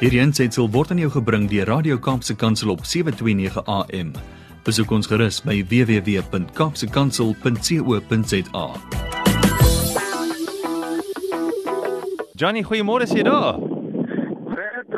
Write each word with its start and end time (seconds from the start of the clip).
Hierdie 0.00 0.20
aanseit 0.24 0.54
sal 0.56 0.64
word 0.72 0.94
aan 0.94 1.00
jou 1.02 1.10
gebring 1.12 1.44
deur 1.50 1.68
Radio 1.68 1.98
Kaapse 2.00 2.32
Kansel 2.40 2.70
op 2.72 2.80
7:29 2.88 3.58
AM. 3.68 4.12
Besoek 4.64 4.90
ons 4.96 5.06
gerus 5.08 5.40
by 5.44 5.58
www.kapsekansel.co.za. 5.68 8.64
Johnny, 12.40 12.62
goeiemôre, 12.64 13.04
jy 13.12 13.22
daar? 13.26 13.58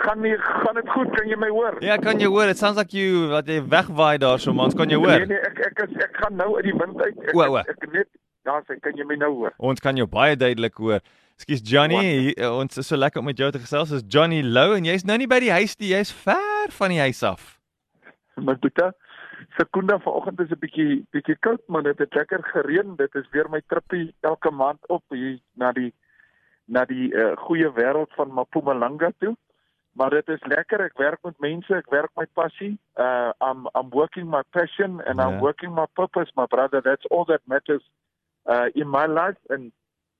Gaan 0.00 0.20
nie 0.24 0.34
gaan 0.36 0.74
dit 0.76 0.88
goed? 0.92 1.08
Kan 1.16 1.28
jy 1.28 1.36
my 1.36 1.48
hoor? 1.52 1.76
Ja, 1.84 1.96
kan 1.96 2.20
jy 2.20 2.26
hoor? 2.28 2.48
It 2.48 2.58
sounds 2.58 2.76
like 2.78 2.92
you 2.96 3.28
wat 3.32 3.46
jy 3.48 3.60
wegwaai 3.68 4.18
daarso, 4.20 4.52
man. 4.52 4.70
Kan 4.72 4.88
jy 4.92 4.96
Nee 4.96 5.06
hoor? 5.06 5.26
nee, 5.28 5.38
ek 5.48 5.58
ek 5.70 5.78
is 5.88 5.96
ek 6.04 6.16
gaan 6.20 6.36
nou 6.36 6.56
uit 6.56 6.64
die 6.64 6.72
wind 6.76 7.00
uit. 7.00 7.16
Ek, 7.28 7.34
O, 7.34 7.40
o. 7.40 7.56
ek, 7.56 7.66
ek 7.68 7.92
net 7.92 8.06
daar 8.50 8.66
sê, 8.68 8.78
kan 8.82 8.96
jy 8.96 9.06
my 9.08 9.16
nou 9.20 9.32
hoor? 9.38 9.54
Ons 9.58 9.80
kan 9.80 9.96
jou 9.96 10.06
baie 10.10 10.36
duidelik 10.36 10.78
hoor. 10.82 11.00
Ekskuus 11.40 11.62
Johnny, 11.64 12.00
hier, 12.04 12.34
eh, 12.36 12.50
ons 12.52 12.76
is 12.76 12.86
so 12.86 12.96
lekker 12.96 13.22
om 13.22 13.24
met 13.30 13.38
jou 13.38 13.50
te 13.50 13.58
gesels. 13.62 13.92
Is 13.96 14.04
Johnny 14.06 14.42
Lou 14.42 14.74
en 14.76 14.84
jy's 14.84 15.06
nou 15.08 15.16
nie 15.16 15.28
by 15.30 15.38
die 15.40 15.52
huis 15.54 15.76
nie, 15.80 15.94
jy's 15.94 16.12
ver 16.12 16.68
van 16.76 16.92
die 16.92 17.00
huis 17.00 17.22
af. 17.24 17.56
My 18.36 18.54
boetie, 18.60 18.90
sekonde 19.56 19.96
vanoggend 20.04 20.40
is 20.40 20.50
'n 20.50 20.60
bietjie 20.60 21.06
bietjie 21.12 21.36
koud, 21.40 21.62
maar 21.68 21.82
dit 21.82 21.98
het 21.98 22.14
lekker 22.14 22.42
gereën. 22.52 22.96
Dit 22.96 23.14
is 23.14 23.30
weer 23.32 23.48
my 23.48 23.62
trippie 23.68 24.14
elke 24.20 24.50
maand 24.50 24.86
op 24.88 25.02
hier 25.08 25.38
na 25.54 25.72
die 25.72 25.92
na 26.66 26.84
die 26.84 27.08
uh, 27.14 27.36
goeie 27.36 27.70
wêreld 27.72 28.12
van 28.14 28.30
Mpumalanga 28.32 29.10
toe. 29.18 29.36
Maar 29.92 30.10
dit 30.10 30.28
is 30.28 30.44
lekker. 30.46 30.80
Ek 30.80 30.98
werk 30.98 31.18
met 31.22 31.38
mense, 31.40 31.74
ek 31.74 31.90
werk 31.90 32.10
my 32.16 32.26
passie. 32.34 32.78
Uh 32.96 33.32
I'm 33.40 33.66
I'm 33.74 33.90
working 33.90 34.28
my 34.30 34.42
passion 34.50 35.00
and 35.06 35.18
Ja. 35.18 35.26
I'm 35.26 35.40
working 35.40 35.74
my 35.74 35.86
purpose, 35.94 36.30
my 36.36 36.46
brother. 36.46 36.82
That's 36.82 37.06
all 37.10 37.24
that 37.24 37.40
matters 37.44 37.82
uh 38.46 38.66
in 38.74 38.88
my 38.88 39.06
life 39.06 39.36
and 39.48 39.72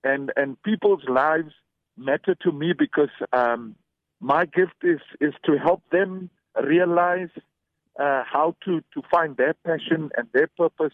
and 0.04 0.32
and 0.36 0.60
people's 0.62 1.04
lives 1.08 1.52
matter 1.96 2.34
to 2.34 2.52
me 2.52 2.72
because 2.72 3.10
um 3.32 3.74
my 4.20 4.44
gift 4.44 4.76
is 4.82 5.00
is 5.20 5.34
to 5.44 5.58
help 5.58 5.82
them 5.90 6.30
realize 6.62 7.30
uh, 7.98 8.22
how 8.30 8.54
to 8.64 8.80
to 8.94 9.02
find 9.10 9.36
their 9.36 9.54
passion 9.66 10.10
and 10.16 10.28
their 10.32 10.48
purpose, 10.56 10.92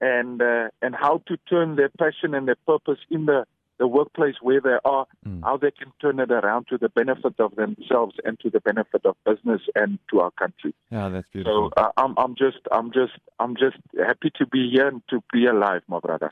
and 0.00 0.42
uh, 0.42 0.68
and 0.82 0.94
how 0.94 1.22
to 1.26 1.36
turn 1.48 1.76
their 1.76 1.90
passion 1.98 2.34
and 2.34 2.46
their 2.48 2.58
purpose 2.66 2.98
in 3.10 3.26
the 3.26 3.46
the 3.78 3.86
workplace 3.86 4.36
where 4.42 4.60
they 4.60 4.78
are, 4.84 5.06
Mm. 5.26 5.40
how 5.44 5.56
they 5.56 5.70
can 5.70 5.90
turn 6.00 6.18
it 6.20 6.30
around 6.30 6.66
to 6.68 6.76
the 6.78 6.88
benefit 7.00 7.34
of 7.46 7.54
themselves 7.56 8.14
and 8.24 8.38
to 8.40 8.50
the 8.50 8.60
benefit 8.60 9.02
of 9.04 9.14
business 9.24 9.62
and 9.74 9.98
to 10.10 10.20
our 10.20 10.30
country. 10.42 10.72
Yeah, 10.90 11.08
that's 11.08 11.26
So 11.28 11.32
beautiful. 11.32 11.72
uh, 11.76 11.90
I'm 11.96 12.14
I'm 12.18 12.34
just 12.44 12.60
I'm 12.72 12.90
just 12.92 13.16
I'm 13.38 13.54
just 13.56 13.78
happy 14.10 14.30
to 14.38 14.46
be 14.46 14.62
here 14.74 14.88
and 14.88 15.02
to 15.08 15.22
be 15.32 15.46
alive, 15.46 15.82
my 15.88 16.00
brother. 16.00 16.30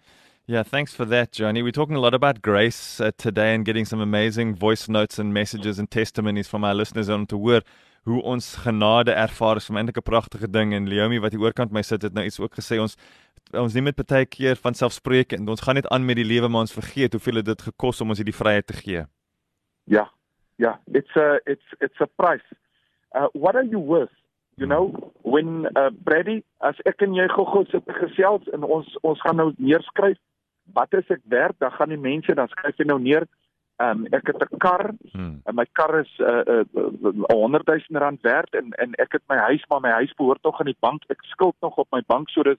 Yeah, 0.48 0.62
thanks 0.62 0.94
for 0.94 1.04
that, 1.06 1.32
Johnny. 1.32 1.60
We're 1.62 1.72
talking 1.80 1.96
a 1.96 2.00
lot 2.00 2.14
about 2.14 2.40
grace 2.40 3.00
uh, 3.00 3.10
today 3.16 3.52
and 3.54 3.64
getting 3.64 3.84
some 3.84 4.00
amazing 4.00 4.54
voice 4.54 4.88
notes 4.88 5.18
and 5.18 5.34
messages 5.34 5.78
and 5.80 5.90
testimonies 5.90 6.46
from 6.48 6.62
our 6.64 6.74
listeners 6.74 7.08
on 7.08 7.26
te 7.26 7.34
hoor 7.36 7.62
hoe 8.06 8.20
ons 8.22 8.54
genade 8.64 9.10
ervaar 9.10 9.56
is. 9.56 9.66
Vir 9.66 9.74
my 9.74 9.80
eintlik 9.82 9.98
'n 9.98 10.06
pragtige 10.12 10.48
ding 10.50 10.72
en 10.74 10.86
Leomi 10.88 11.18
wat 11.20 11.32
hier 11.34 11.40
oorkant 11.42 11.72
my 11.72 11.82
sit 11.82 12.02
het 12.02 12.12
nou 12.14 12.24
iets 12.24 12.38
ook 12.40 12.54
gesê 12.54 12.78
ons 12.80 12.94
ons 13.52 13.74
nie 13.74 13.82
met 13.82 13.96
baie 13.96 14.26
keer 14.26 14.56
van 14.56 14.74
selfspreek 14.74 15.32
en 15.32 15.48
ons 15.48 15.60
gaan 15.60 15.74
net 15.74 15.88
aan 15.88 16.04
met 16.04 16.16
die 16.16 16.26
lewe 16.26 16.48
maar 16.48 16.66
ons 16.66 16.74
vergeet 16.74 17.12
hoeveel 17.12 17.42
het 17.42 17.46
dit 17.46 17.62
gekos 17.62 18.00
om 18.00 18.10
ons 18.10 18.18
hierdie 18.18 18.34
vryheid 18.34 18.66
te 18.66 18.76
gee. 18.76 19.04
Yeah, 19.84 20.08
yeah. 20.56 20.76
It's 20.92 21.14
a 21.16 21.38
it's 21.46 21.74
it's 21.80 22.00
a 22.00 22.06
price. 22.06 22.46
Uh, 23.14 23.28
what 23.32 23.54
are 23.54 23.64
you 23.64 23.78
worth? 23.78 24.14
You 24.56 24.66
know, 24.66 25.12
when 25.22 25.68
uh, 25.76 25.90
Brady, 25.92 26.42
as 26.64 26.78
ek 26.88 27.02
en 27.04 27.14
jy 27.14 27.28
gou-gou 27.28 27.66
sit 27.70 27.84
gesels 28.00 28.46
en 28.56 28.64
ons 28.64 28.88
ons 29.02 29.20
gaan 29.20 29.36
nou 29.36 29.52
neerskryf 29.58 30.18
wat 30.74 30.94
is 30.98 31.10
ek 31.12 31.20
werd, 31.30 31.54
dan 31.60 31.70
gaan 31.76 31.92
die 31.92 32.00
mense 32.00 32.34
dan 32.34 32.48
skryf 32.48 32.80
jy 32.80 32.86
nou 32.88 32.98
neer. 32.98 33.28
Um, 33.76 34.06
ek 34.16 34.32
het 34.32 34.40
'n 34.40 34.56
kar 34.58 34.94
Hmm. 35.12 35.42
en 35.44 35.54
my 35.54 35.66
kar 35.72 36.00
is 36.00 36.08
'n 36.18 36.24
uh, 36.24 36.64
uh, 36.72 36.88
uh, 37.04 37.28
100 37.28 37.66
000 37.66 38.00
rand 38.00 38.20
werd 38.22 38.54
en 38.54 38.72
en 38.72 38.94
ek 38.94 39.12
het 39.12 39.22
my 39.28 39.36
huis 39.36 39.62
maar 39.68 39.80
my 39.80 39.90
huis 39.90 40.14
behoort 40.16 40.42
nog 40.42 40.58
aan 40.60 40.72
die 40.72 40.80
bank. 40.80 41.02
Ek 41.08 41.22
skuld 41.22 41.54
nog 41.60 41.76
op 41.76 41.88
my 41.92 42.02
bank 42.06 42.30
so 42.30 42.42
dis 42.42 42.58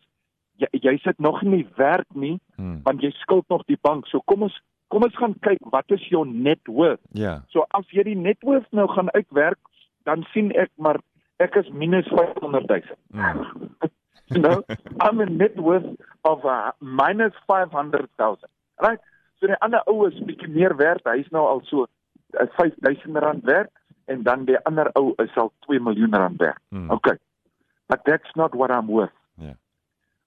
jy, 0.58 0.68
jy 0.82 0.98
sit 1.04 1.20
nog 1.20 1.42
nie 1.44 1.66
werk 1.78 2.08
nie 2.16 2.38
Hmm. 2.58 2.80
want 2.84 3.02
jy 3.02 3.12
skuld 3.22 3.46
nog 3.50 3.62
die 3.68 3.78
bank. 3.82 4.08
So 4.08 4.20
kom 4.26 4.42
ons 4.48 4.56
kom 4.90 5.04
ons 5.04 5.16
gaan 5.20 5.36
kyk 5.46 5.60
wat 5.72 5.92
is 5.92 6.04
jou 6.10 6.24
net 6.26 6.60
worth? 6.66 7.02
Ja. 7.14 7.42
So 7.54 7.66
as 7.78 7.86
jy 7.92 8.04
die 8.04 8.16
net 8.16 8.38
worth 8.42 8.66
nou 8.72 8.88
gaan 8.88 9.12
uitwerk, 9.14 9.60
dan 10.06 10.26
sien 10.34 10.52
ek 10.56 10.72
maar 10.78 10.98
ek 11.40 11.56
is 11.56 11.70
minus 11.70 12.08
500 12.08 12.66
000. 12.68 12.82
Hmm. 13.12 13.44
You 14.34 14.42
know, 14.44 14.64
I'm 15.00 15.20
a 15.22 15.26
net 15.26 15.56
worth 15.60 15.86
of 16.24 16.46
uh, 16.46 16.72
minus 16.82 17.34
500 17.48 18.08
000. 18.18 18.38
Right? 18.82 19.00
So 19.40 19.48
die 19.48 19.60
ander 19.62 19.84
ou 19.86 20.08
is 20.08 20.18
bietjie 20.26 20.50
meer 20.50 20.76
werd. 20.76 21.06
Hy's 21.06 21.30
nou 21.32 21.46
al 21.46 21.62
so 21.70 21.86
uh, 22.40 22.48
5000 22.58 23.22
rand 23.24 23.44
werd 23.46 23.70
en 24.08 24.24
dan 24.24 24.46
die 24.46 24.58
ander 24.66 24.90
ou 24.96 25.14
is 25.22 25.36
al 25.38 25.52
2 25.68 25.80
miljoen 25.80 26.16
rand 26.16 26.40
werd. 26.42 26.60
Hmm. 26.70 26.90
Okay. 26.92 27.18
But 27.88 28.02
that's 28.06 28.34
not 28.36 28.56
what 28.56 28.72
I'm 28.72 28.88
worth. 28.88 29.14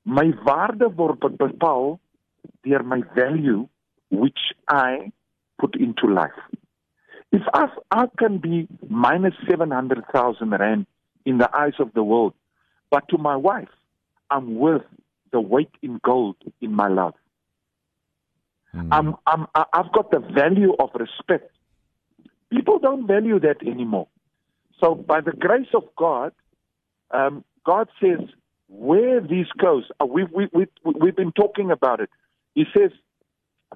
My 0.04 0.32
waarde 0.44 0.94
word 0.96 1.20
be- 1.20 1.28
bepaal 1.28 1.98
deur 2.64 2.82
my 2.82 3.02
value 3.14 3.68
which 4.10 4.38
I 4.68 5.12
put 5.58 5.76
into 5.76 6.06
life. 6.06 6.40
If 7.32 7.42
I, 7.54 7.66
I 7.90 8.06
can 8.18 8.38
be 8.38 8.66
minus 8.88 9.34
700,000 9.48 10.50
rand 10.50 10.86
in 11.24 11.38
the 11.38 11.54
eyes 11.54 11.74
of 11.78 11.92
the 11.94 12.02
world, 12.02 12.34
but 12.90 13.08
to 13.10 13.18
my 13.18 13.36
wife, 13.36 13.68
I'm 14.30 14.56
worth 14.56 14.86
the 15.30 15.40
weight 15.40 15.70
in 15.82 16.00
gold 16.02 16.36
in 16.60 16.74
my 16.74 16.88
love. 16.88 17.14
Hmm. 18.72 18.92
I'm, 18.92 19.16
I'm, 19.26 19.46
I've 19.54 19.92
got 19.92 20.10
the 20.10 20.18
value 20.18 20.74
of 20.78 20.90
respect. 20.94 21.52
People 22.52 22.78
don't 22.80 23.06
value 23.06 23.38
that 23.40 23.58
anymore. 23.64 24.08
So, 24.82 24.94
by 24.94 25.20
the 25.20 25.32
grace 25.32 25.68
of 25.74 25.84
God, 25.96 26.32
um, 27.12 27.44
God 27.64 27.88
says, 28.00 28.20
where 28.70 29.20
these 29.20 29.48
goes, 29.58 29.84
we've, 30.06 30.30
we, 30.32 30.48
we, 30.52 30.66
we've 30.84 31.16
been 31.16 31.32
talking 31.32 31.70
about 31.70 32.00
it. 32.00 32.08
He 32.54 32.64
says, 32.76 32.90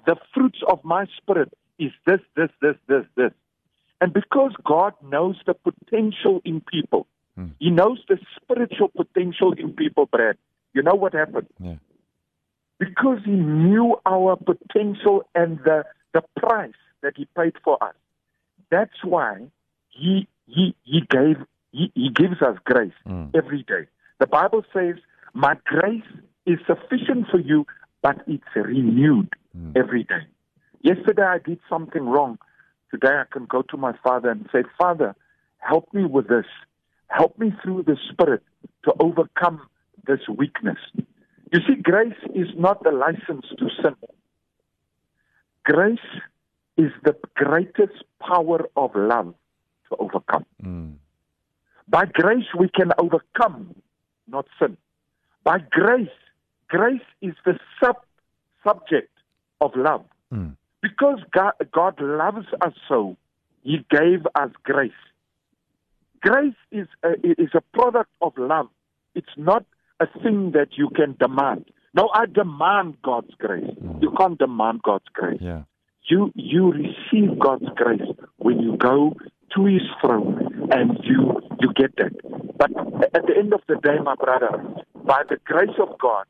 the 0.06 0.16
fruits 0.32 0.60
of 0.69 0.82
my 0.84 1.06
spirit 1.16 1.53
is 1.78 1.91
this, 2.06 2.21
this, 2.37 2.50
this, 2.62 2.77
this, 2.87 3.05
this. 3.16 3.32
And 4.00 4.12
because 4.12 4.53
God 4.65 4.94
knows 5.03 5.37
the 5.47 5.55
potential 5.55 6.41
in 6.44 6.60
people, 6.60 7.06
Hmm. 7.37 7.47
He 7.59 7.71
knows 7.71 7.99
the 8.09 8.16
spiritual 8.41 8.91
potential 8.97 9.55
in 9.55 9.72
people, 9.72 10.06
Brad. 10.06 10.37
You 10.72 10.82
know 10.82 10.94
what 10.94 11.15
happened? 11.15 11.49
Yeah. 11.59 11.78
because 12.78 13.19
he 13.25 13.32
knew 13.32 13.97
our 14.06 14.37
potential 14.37 15.25
and 15.34 15.59
the 15.65 15.84
the 16.12 16.22
price 16.37 16.78
that 17.03 17.15
he 17.16 17.25
paid 17.37 17.55
for 17.65 17.82
us. 17.82 17.94
That's 18.71 19.03
why 19.03 19.49
he 19.91 20.28
he 20.47 20.76
he 20.84 21.00
gave 21.00 21.38
he, 21.72 21.91
he 21.97 22.11
gives 22.11 22.41
us 22.41 22.56
grace 22.65 22.93
Mm. 23.05 23.31
every 23.34 23.65
day. 23.65 23.87
The 24.24 24.28
Bible 24.28 24.64
says, 24.72 24.96
"My 25.34 25.54
grace 25.66 26.10
is 26.46 26.58
sufficient 26.66 27.28
for 27.30 27.38
you, 27.38 27.66
but 28.00 28.16
it's 28.26 28.56
renewed 28.56 29.28
Mm. 29.54 29.76
every 29.76 30.04
day." 30.04 30.24
Yesterday 30.80 31.26
I 31.36 31.40
did 31.50 31.60
something 31.68 32.04
wrong. 32.08 32.38
Today 32.90 33.14
I 33.24 33.26
can 33.30 33.44
go 33.44 33.60
to 33.60 33.76
my 33.76 33.92
father 34.04 34.30
and 34.30 34.48
say, 34.50 34.62
"Father, 34.78 35.14
help 35.58 35.92
me 35.92 36.06
with 36.06 36.28
this. 36.28 36.46
Help 37.08 37.38
me 37.38 37.50
through 37.60 37.82
the 37.82 37.98
spirit 38.10 38.42
to 38.84 38.94
overcome 38.98 39.60
this 40.06 40.26
weakness." 40.26 40.80
You 41.52 41.60
see, 41.66 41.74
grace 41.74 42.22
is 42.42 42.48
not 42.56 42.82
the 42.82 42.92
license 42.92 43.46
to 43.58 43.68
sin. 43.82 43.94
Grace 45.64 46.08
is 46.78 46.92
the 47.02 47.14
greatest 47.34 47.98
power 48.20 48.60
of 48.74 48.94
love 48.94 49.34
to 49.88 49.96
overcome. 49.96 50.46
Hmm. 50.62 50.92
By 51.88 52.06
grace, 52.06 52.48
we 52.54 52.68
can 52.70 52.90
overcome, 52.96 53.74
not 54.28 54.46
sin. 54.58 54.76
By 55.44 55.58
grace, 55.70 56.08
grace 56.68 57.02
is 57.20 57.34
the 57.44 57.58
sub 57.82 57.96
subject 58.66 59.10
of 59.60 59.72
love. 59.76 60.04
Hmm. 60.30 60.50
Because 60.82 61.18
God, 61.32 61.52
God 61.72 62.00
loves 62.00 62.46
us 62.60 62.72
so, 62.88 63.16
He 63.62 63.84
gave 63.90 64.26
us 64.34 64.50
grace. 64.62 64.93
Grace 66.20 66.54
is 66.72 66.87
a, 67.02 67.12
is 67.22 67.50
a 67.54 67.60
product 67.76 68.10
of 68.22 68.32
love. 68.37 68.69
It's 69.14 69.37
not 69.37 69.64
a 70.00 70.06
thing 70.22 70.52
that 70.52 70.69
you 70.76 70.88
can 70.94 71.16
demand. 71.20 71.66
No, 71.94 72.10
I 72.12 72.26
demand 72.26 72.96
God's 73.02 73.34
grace. 73.38 73.70
You 74.00 74.12
can't 74.19 74.38
demand 74.38 74.82
God's 74.82 75.04
grace. 75.12 75.38
Yeah. 75.40 75.62
You 76.06 76.32
you 76.34 76.72
receive 76.72 77.38
God's 77.38 77.69
grace 77.76 78.02
when 78.37 78.60
you 78.60 78.76
go 78.76 79.16
to 79.54 79.64
His 79.64 79.82
throne 80.00 80.68
and 80.70 80.98
you 81.04 81.40
you 81.60 81.72
get 81.74 81.94
that. 81.96 82.12
But 82.58 82.70
at 83.14 83.26
the 83.26 83.34
end 83.36 83.52
of 83.52 83.60
the 83.68 83.76
day, 83.76 83.98
my 84.02 84.14
brother, 84.14 84.50
by 85.04 85.22
the 85.28 85.36
grace 85.44 85.76
of 85.80 85.98
God, 85.98 86.26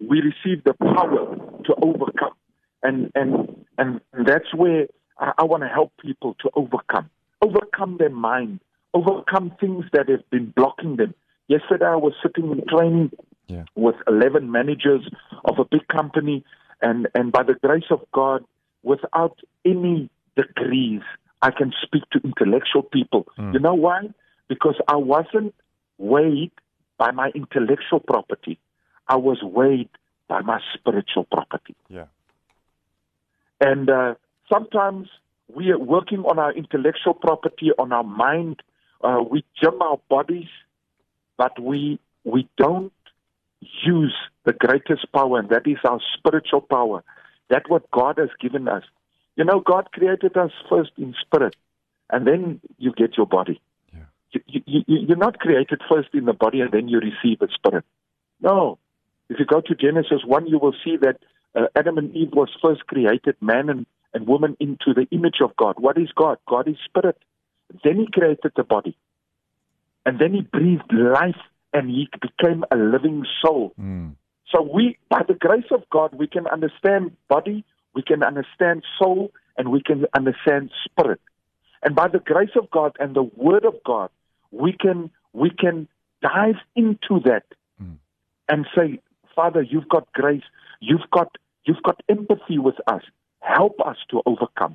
we 0.00 0.20
receive 0.20 0.64
the 0.64 0.74
power 0.74 1.36
to 1.64 1.74
overcome, 1.82 2.34
and 2.82 3.10
and 3.14 3.64
and 3.78 4.00
that's 4.26 4.52
where 4.54 4.86
I, 5.18 5.32
I 5.38 5.44
want 5.44 5.62
to 5.62 5.68
help 5.68 5.92
people 6.00 6.34
to 6.42 6.50
overcome, 6.54 7.10
overcome 7.42 7.96
their 7.98 8.10
mind, 8.10 8.60
overcome 8.94 9.52
things 9.60 9.84
that 9.92 10.08
have 10.08 10.28
been 10.30 10.52
blocking 10.54 10.96
them. 10.96 11.14
Yesterday, 11.48 11.86
I 11.86 11.96
was 11.96 12.12
sitting 12.22 12.50
in 12.50 12.62
training 12.66 13.10
Yeah. 13.48 13.64
with 13.74 13.96
11 14.06 14.50
managers 14.52 15.08
of 15.44 15.58
a 15.58 15.64
big 15.64 15.86
company, 15.88 16.44
and, 16.82 17.08
and 17.14 17.32
by 17.32 17.42
the 17.42 17.54
grace 17.54 17.90
of 17.90 18.00
God, 18.12 18.44
without 18.82 19.38
any 19.64 20.10
degrees, 20.36 21.00
I 21.42 21.50
can 21.50 21.72
speak 21.82 22.02
to 22.12 22.20
intellectual 22.24 22.82
people. 22.82 23.26
Mm. 23.38 23.54
You 23.54 23.60
know 23.60 23.74
why? 23.74 24.10
Because 24.48 24.76
I 24.88 24.96
wasn't 24.96 25.54
weighed 25.98 26.52
by 26.96 27.10
my 27.12 27.30
intellectual 27.34 28.00
property. 28.00 28.58
I 29.06 29.16
was 29.16 29.38
weighed 29.42 29.90
by 30.28 30.42
my 30.42 30.60
spiritual 30.74 31.24
property. 31.24 31.74
Yeah. 31.88 32.06
And 33.60 33.88
uh, 33.88 34.14
sometimes 34.52 35.08
we 35.54 35.70
are 35.70 35.78
working 35.78 36.20
on 36.20 36.38
our 36.38 36.52
intellectual 36.52 37.14
property, 37.14 37.70
on 37.78 37.92
our 37.92 38.04
mind. 38.04 38.62
Uh, 39.02 39.22
we 39.28 39.44
gym 39.60 39.80
our 39.80 39.98
bodies, 40.08 40.48
but 41.36 41.58
we 41.60 41.98
we 42.24 42.48
don't 42.58 42.92
use 43.60 44.14
the 44.44 44.52
greatest 44.52 45.10
power, 45.12 45.38
and 45.38 45.48
that 45.50 45.66
is 45.66 45.78
our 45.84 46.00
spiritual 46.16 46.60
power. 46.60 47.02
That 47.48 47.68
what 47.68 47.90
God 47.90 48.18
has 48.18 48.28
given 48.40 48.68
us. 48.68 48.82
You 49.38 49.44
know, 49.44 49.60
God 49.60 49.92
created 49.92 50.36
us 50.36 50.50
first 50.68 50.90
in 50.98 51.14
spirit, 51.20 51.54
and 52.10 52.26
then 52.26 52.60
you 52.76 52.92
get 52.92 53.16
your 53.16 53.26
body. 53.26 53.60
Yeah. 53.94 54.00
You, 54.32 54.40
you, 54.66 54.80
you, 54.88 54.98
you're 55.06 55.16
not 55.16 55.38
created 55.38 55.80
first 55.88 56.08
in 56.12 56.24
the 56.24 56.32
body, 56.32 56.60
and 56.60 56.72
then 56.72 56.88
you 56.88 56.98
receive 56.98 57.40
a 57.40 57.46
spirit. 57.54 57.84
No. 58.40 58.78
If 59.30 59.38
you 59.38 59.46
go 59.46 59.60
to 59.60 59.74
Genesis 59.76 60.22
1, 60.26 60.48
you 60.48 60.58
will 60.58 60.74
see 60.84 60.96
that 61.02 61.18
uh, 61.54 61.66
Adam 61.76 61.98
and 61.98 62.12
Eve 62.16 62.32
was 62.32 62.48
first 62.60 62.84
created, 62.88 63.36
man 63.40 63.70
and, 63.70 63.86
and 64.12 64.26
woman, 64.26 64.56
into 64.58 64.92
the 64.92 65.06
image 65.12 65.38
of 65.40 65.54
God. 65.56 65.76
What 65.78 65.96
is 65.98 66.08
God? 66.16 66.38
God 66.48 66.66
is 66.66 66.76
spirit. 66.84 67.16
Then 67.84 67.98
he 67.98 68.08
created 68.12 68.52
the 68.56 68.64
body. 68.64 68.96
And 70.04 70.18
then 70.18 70.34
he 70.34 70.40
breathed 70.40 70.92
life 70.92 71.36
and 71.72 71.88
he 71.88 72.08
became 72.20 72.64
a 72.72 72.76
living 72.76 73.24
soul. 73.44 73.72
Mm. 73.80 74.16
So 74.50 74.62
we, 74.62 74.98
by 75.08 75.22
the 75.28 75.34
grace 75.34 75.70
of 75.70 75.82
God, 75.92 76.14
we 76.14 76.26
can 76.26 76.48
understand 76.48 77.16
body, 77.28 77.64
we 77.98 78.02
can 78.10 78.22
understand 78.30 78.78
soul, 78.98 79.20
and 79.56 79.64
we 79.74 79.80
can 79.88 80.00
understand 80.14 80.70
spirit. 80.86 81.20
And 81.82 81.92
by 82.00 82.06
the 82.14 82.22
grace 82.32 82.54
of 82.60 82.70
God 82.78 82.92
and 83.02 83.10
the 83.18 83.26
word 83.46 83.64
of 83.72 83.76
God, 83.92 84.10
we 84.62 84.70
can 84.84 84.98
we 85.42 85.50
can 85.62 85.76
dive 86.22 86.60
into 86.82 87.14
that 87.28 87.46
Mm. 87.82 87.96
and 88.52 88.60
say, 88.76 88.88
Father, 89.36 89.62
you've 89.72 89.90
got 89.96 90.04
grace, 90.20 90.46
you've 90.88 91.08
got 91.16 91.30
you've 91.66 91.82
got 91.88 91.98
empathy 92.14 92.58
with 92.66 92.78
us. 92.94 93.04
Help 93.56 93.76
us 93.90 93.98
to 94.10 94.16
overcome. 94.30 94.74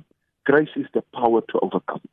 Grace 0.50 0.74
is 0.82 0.88
the 0.96 1.02
power 1.18 1.40
to 1.50 1.56
overcome. 1.66 2.04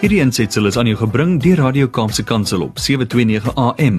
Hierdie 0.00 0.20
aansetsel 0.24 0.68
is 0.72 0.76
aan 0.80 0.88
jou 0.92 0.98
gebring 1.04 1.32
deur 1.44 1.60
Radio 1.66 1.88
Kaapse 1.88 2.24
Kansel 2.24 2.62
op 2.68 2.78
729 2.78 3.52
AM. 3.68 3.98